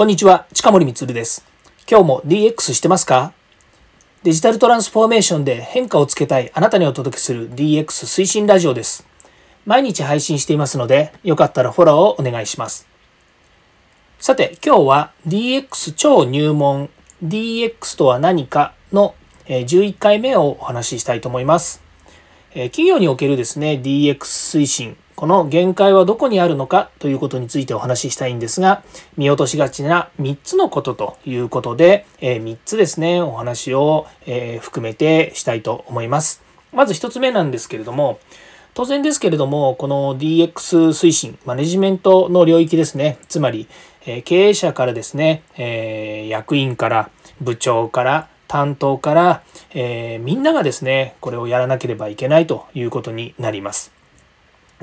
[0.00, 1.44] こんにちは、近森光です。
[1.86, 3.34] 今日も DX してますか？
[4.22, 9.06] デジタルトランスフォーメーションで変化をつけたいあなたにお届けする DX 推進ラジオです。
[9.66, 12.88] 毎日配信していますので、よかったらフォローをお願いします。
[14.18, 16.88] さて、今日は DX 超入門
[17.22, 19.14] DX とは何かの
[19.48, 21.82] 11回目をお話ししたいと思います。
[22.54, 28.82] 企業におけるですね、DX 推進この限界はどこにあるのかということについてお話ししたいんですが、
[29.18, 36.42] 見落としがちな3つのことということで、え3つですね、お話を、え含めてしたいと思います。
[36.72, 38.18] まず1つ目なんですけれども、
[38.72, 43.68] 当然ですけれども、この DX 推進、マネジメントの領域ですね、つまり、
[44.06, 47.10] え経営者からですね、え役員から
[47.42, 49.42] 部長から担当から、
[49.74, 53.99] えみんながですね、これをやらなければいけないということになります。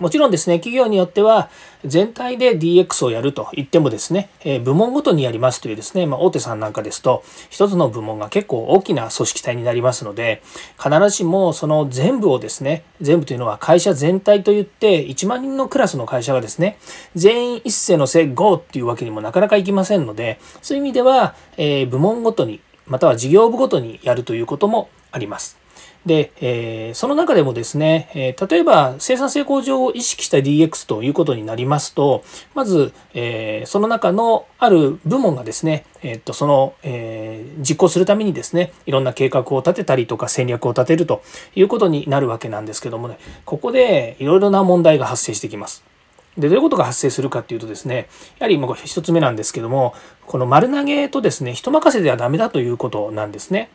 [0.00, 1.50] もちろんですね、企業によっては
[1.84, 10.42] 全体で DX をやると言ってもですね、え部門ごとにやりますというですね、まあ、大手さんなんかですと、一つの部門が結構大きな組織体になりますので、
[10.82, 16.78] 必ずしもその全部をですね、全部というのは会社全体といって1万人のクラスの会社がですね、
[17.14, 25.63] 全員一斉のせ GO っていうわけにもなかなかいきませんので、そういう意味では、え部門ごとに、または事業部ごとにやるということもあります。
[26.06, 32.24] で、えー、その中でもですね、えー、例えば生産性向上を意識した DX ということになりますと、
[32.54, 41.22] まず、えー、その中のある部門がですね、えっとその、え実行するためにですね、いろんな計画を立てたりとか戦略を立てると
[41.54, 45.84] いうことになるわけなんですけどもね、ここでいろいろな問題が発生してきます。
[46.36, 49.94] で、どういうことが発生するかっていうとですね、やはりもう一つ目なんですけども、
[50.26, 53.70] この丸投げとですね、人任せではダメだということなんですね。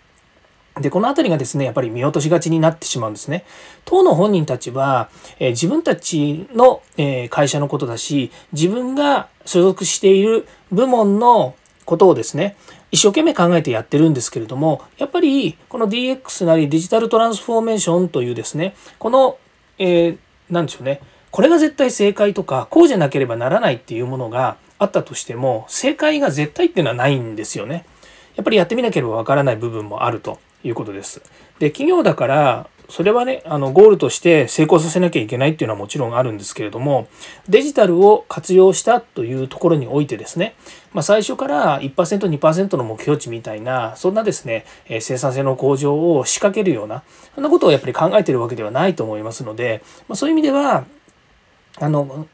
[0.80, 3.46] で、この辺りがですね、やっぱり見落としがちになってしまうんですね。
[3.86, 12.56] 当の本人たちは、え、自分たちの、え、会社のことだし、自分が所属している部門のことをですね、
[12.92, 19.38] 一生懸命考えてやってるんですけれども、やっぱりこの DX なりデジタルトランスフォーメーションというですね、この、
[19.78, 20.18] えー、
[20.50, 21.02] なんでしょうね、
[21.32, 27.86] これが絶対正解とか、こうじゃなければならないっていうものがあったとしても、正解が絶対っていうのはないんですよね。
[28.36, 30.40] やっぱりやってみなければわからない部分もあると。
[30.64, 31.22] いうことです。
[31.60, 37.08] で企業だからそれはねあのゴールとして成功させなきゃいけないっていうのはもちろんあるんですけれども
[37.48, 40.56] デジタルを活用したというところにおいてですね、
[40.92, 47.04] まあ、最初から 1%2% の目標値みたいなそんなですね生産性の向上を仕掛けるような
[47.36, 50.86] そんなことをやっぱり考えてるわけではないと思いますので、まあ、そういう意味では
[51.78, 52.28] あの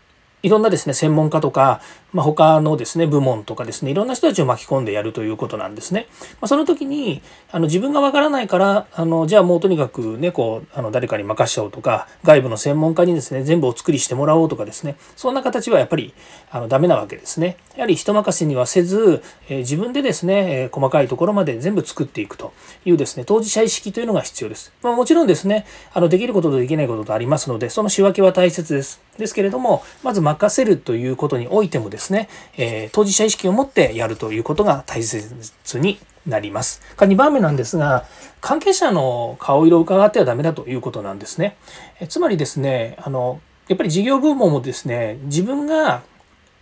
[0.46, 1.82] いろんなですね専門家とか
[2.16, 6.08] まあ、他のですね部門とかですねいろんな人たちを巻き込んでやるということなんですね。
[6.40, 16.14] まあ、その時にあの自分がわからないからあのじゃあもうとにかくねこうあの誰かに任しちゃおうとか外部の専門家にですね全部お作りしてもらおうとかですねそんな形はやっぱり
[16.52, 17.58] あのダメなわけですね。
[17.76, 22.54] やはり人任せにはせず、えー、自分でですね、えー、細かいところまで全部作っていくと
[22.86, 24.72] いうですね当事者意識というのが必要です。
[24.82, 29.02] まあ、もちろんですねあのできることとできないこととありますのでその仕分けは大切です。
[29.18, 35.34] ですけれどもまず任せるということにおいてもですね、えー当事者意識を持ってやるということが大切
[35.80, 36.82] になります。
[36.96, 38.06] か2番目なんですが、
[38.42, 41.58] 関係者の顔色を伺ってはダメだということなんですね。
[42.00, 46.04] えつまりですね、あの、やっぱり事業部門もですね、自分が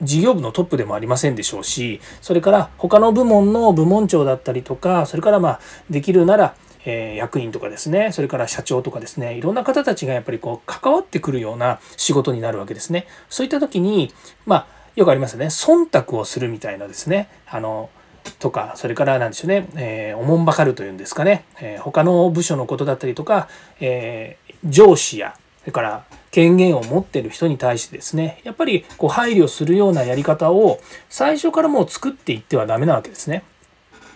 [0.01, 5.59] 事業部のトップでもありませんでしょうし、それから他の部門の部門長だったりとか、それからまあ、
[5.89, 13.07] できるなら、え役員とかですね、それから社長とかですね、いろんな方たちがやっぱりこう関わってくるような仕事になるわけですね。
[13.29, 14.13] そういった時に、
[14.45, 15.47] まあ、よくありますよね。
[15.47, 17.29] 忖度をするみたいなですね。
[17.47, 17.89] あの、
[18.39, 23.47] とか、それから何でしょうね、えー、おもんばかるというんですかね、えー、他の部署のことだったりとか、
[23.79, 30.79] えー、上司や、それから権限を持ってる人に対してですね、やっぱりこう配慮するようなやり方を
[31.09, 33.43] 最初からもう作っていってはダメなわけですね。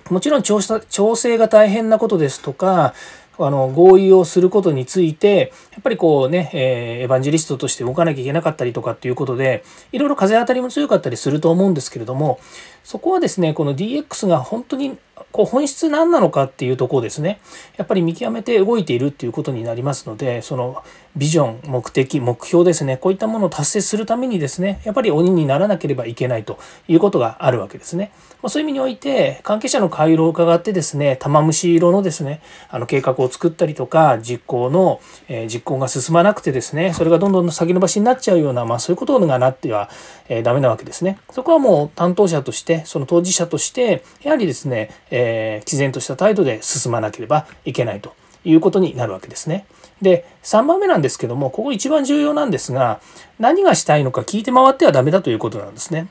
[0.09, 2.93] もちろん調整が大変なことですとか、
[3.39, 12.39] あの合意をすることについてやっぱりこうね、えー、エヴァンジェリストとして動かなきゃいけなかったりとかっていうことでいろいろ風当たりも強かったりすると思うんですけれども
[12.83, 14.97] そこはですねこの DX が本当に
[15.31, 17.39] こう本質何なのかっていうところですね。
[17.75, 20.83] やっぱり見極めて動いているっていうことになりますのでその
[21.17, 28.11] ビジョン目的目標ですねこういったものを達成するためにですねやっぱり鬼にならなければいけないということがあるわけですね。
[28.41, 39.89] まそういう意味において関係者の回路を伺ってですね玉虫色のですねあの計画を作ったりとか実行の、えー、実行が進まなくてですねそれがどんどん先延ばしになっちゃうような、まあ、そういうことがなっては、
[40.29, 41.17] えー、ダメなわけですね。
[41.31, 48.13] そこはもう担当者としてその当事者としてやはりですね、えー、毅然とした態度で進まなければいけないと
[48.45, 49.65] いうことになるわけですね。
[50.01, 52.99] で3番目なんですけどもここ一番重要なんですが
[53.39, 56.07] 何がしたいのか聞いて回ってはダメだということなんですね。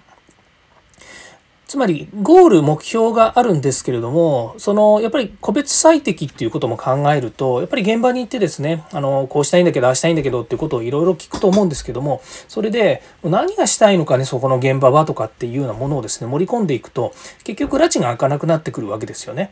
[1.66, 17.12] つまりゴール目標があるんですけれどもそのやっぱり個別最適っていうことも考えるとやっぱり現場に行ってですねあのこうしたいんだけどああしたいんだけどっていうことをいろいろ聞くと思うんですけどもそれで何がしたいのかねそこの現場はとかっていうようなものをですね盛り込んでいくと
[17.42, 19.50] 結局拉致が開かなくなってくるわけですよね。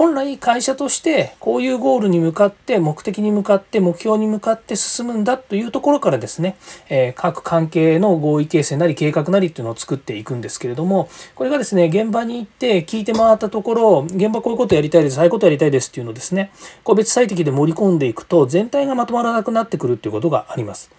[0.00, 6.56] 本来会社としてこういうゴールに向かって目的に向かって目標に向かって進むんだというところからですね、
[6.88, 16.50] え各関係の合意形成なり計画なりっていうのを作っていくんですけれどもこれがですね現場に行って聞いて回ったところ現場こういうことやりたいですああいうことやりたいですっていうのをですね
[16.82, 20.90] 個別最適で盛り込んでいくと全体がまとまらなくなってくるっていうことがあります。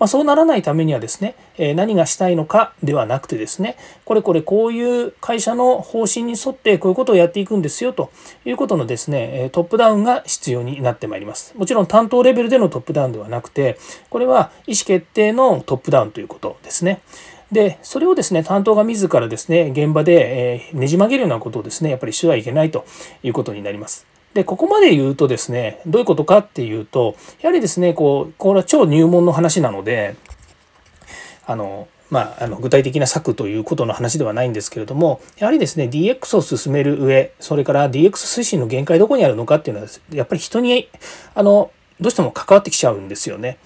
[0.00, 8.10] まあ、そうならないためにはですね、え何がしたいのかではなくてですねこれこれこういう会社の方針に沿ってこういうことをやっていくんですよと
[8.46, 11.56] いういうことのですねトップダウンが必要になってまいります。
[11.56, 17.02] もちろん担当レベルでのトップダウンではなくてこれは意思決定のトップダウンということですね。
[17.52, 22.84] でそれをですね担当が自らですね現場で、ねじ曲げるようなことをですねやっぱりしてはいけないと
[23.22, 24.06] いうことになります。
[24.34, 30.14] で、ここまで言うとですね、どういうことかっていうと、やはりですね、こう、これは超入門の話なので、
[31.46, 40.88] あの、まあ、あの具体的な策ということの話ではないんですけれどもやはりですね DX を進める上それから DX 推進の限界どこにあるのかっていうのはやっぱり人に
[41.34, 41.70] あの
[42.00, 43.58] どうしても関わってきちゃうんですよね。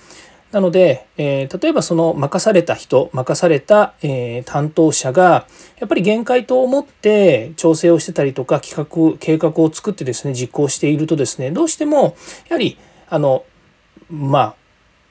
[0.50, 5.48] なので、えー、例えばその任された人任された、えー、担当者が
[5.80, 12.16] やっぱり限界と思って調整をしてたりとか企画計画を作ってですね実行しているとですねどうしても
[12.48, 13.44] やはりあの
[14.08, 14.54] まあ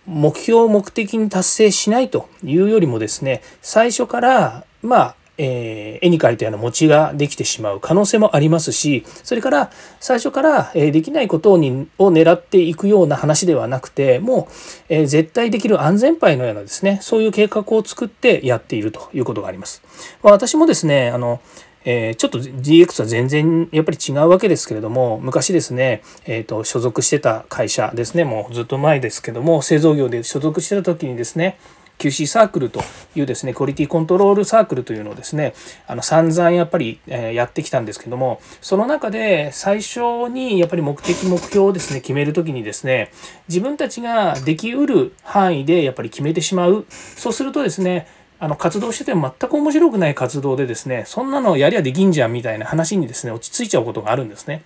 [0.06, 14.54] 目標を目的に達成しないというよりもですね最初からまあえー、絵に描いたような餅ができてしまう可能性もありますしそれから最初から、えー、できないことにを狙っていくような話ではなくてもう、
[14.90, 19.82] えー、絶対できる安全牌のようなですねそういう計画を作ってやっているということがあります。
[20.22, 21.42] まあ、私もですねあの
[21.86, 31.58] えー、ちょっと DX は全然やっぱり違うわけですけれども昔ですね、えーと、所属してた会社ですねもうずっと前ですけども製造業で所属してた時にですね
[32.00, 32.82] QC サークルと
[33.16, 35.54] いうですねクオリティコントロールサークルというのをですね
[35.88, 43.12] あの散々やっぱり、えやってきたんですけどもその中で最初にやっぱり目的目標をですね決める時にですね
[43.48, 46.86] 自分たちができうる範囲でやっぱり決めてしまう。
[46.90, 48.08] そうするとですね
[48.40, 54.64] あの活動してても全く面白くない活動でですねそんなのやりゃできんじゃんみたいな話にですね落ち着いちゃうことがあるんですね。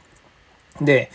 [0.82, 1.12] で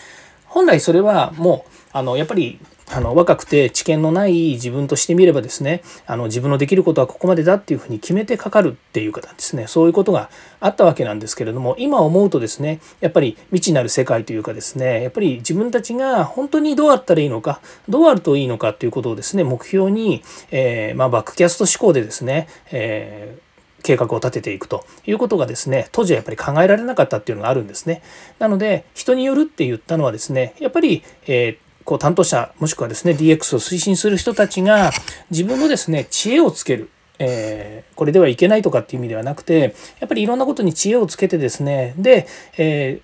[0.46, 2.58] 本来それはもうあのやっぱり
[2.92, 9.66] あの若くて知見のない自分としてみればですねあの自分のできることはここまでだっていうふうに決めてかかるっていう方ですね。
[9.66, 10.28] そういうことが
[10.60, 23.52] あったわけなんですけれども今思うとですねやっぱり未知なる世界というかですねやっぱり自分たちが本当にどうあったらいいのかどうあるといいのかっていうことをですね目標に、えー、まあ、バックキャスト思考でですね、えー
[23.82, 28.02] 計画を立てていくということがですね当時はやっぱり考えられなかったっていうのがあるんですね。
[28.38, 34.90] なので人によるって言ったのはですねやっぱり、えー、こう担当者もしくはですね DX を推進する人たちが
[35.30, 36.90] 自分のですね知恵をつける。
[37.18, 42.26] えー、これではいけないとかっていう意味ではなくてやっぱりいろんなことに知恵をつけてですねで、
[42.56, 43.02] えー、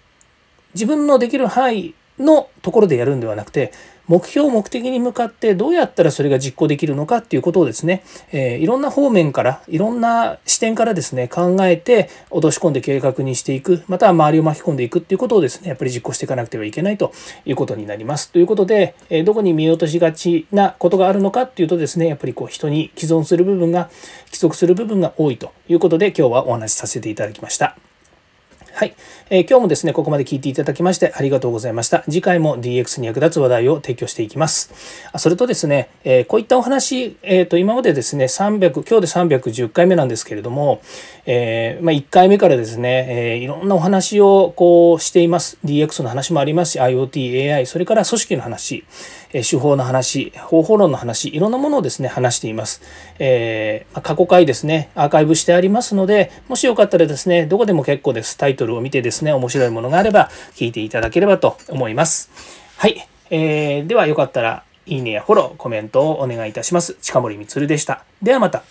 [0.75, 3.73] 自分のできる範囲のところでやるんではなくて
[4.09, 17.13] 目標目的に向かってどうやったらそれが実行できるのかっていうことをですね、えー、いろんな方面からいろんな視点からですね考えて落とし込んで計画にしていくまたは周りを巻き込んでいくっていうことをですねやっぱり実行していかなくてはいけないと
[17.45, 23.91] いうことになりますということで、えー、どこに見落としがちなことがあるのかっていうとですねやっぱりこう人に既存する部分が
[24.31, 27.77] 帰属する部分が多いということで今日はお話しさせていただきました。
[28.75, 28.95] はい、
[29.29, 32.05] えー、今日もですね、ここまで聞いていただきましてありがとうございました。
[32.05, 34.73] 次回も DX に役立つ話題を提供していきます。
[35.17, 40.81] それとですね、えー、こういったお話、えっ、ー、と、今までですね、300、今日で310回目なんですけれども、
[41.27, 45.59] えまあ、1回目からですね、えいろんなお話をこうしています。
[45.65, 48.85] DX の話もありますし、IoT、AI、それから組織の話、
[49.33, 52.83] え手法の話、方法論の話、いろんなものをですね、話しています。
[53.19, 58.37] えー、過去回ですね、アーカイブしてありますので、もしよかったらですね、どこでも結構です。
[58.37, 62.31] タイトルを見てですね、面白いものがあれば聞いていただければと思います。
[62.77, 63.07] はい。
[63.31, 66.95] えー、ではよかったら、いいねやフォロー、コメントをお願いいたします。
[67.03, 68.05] 近森光でした。
[68.23, 68.63] ではまた。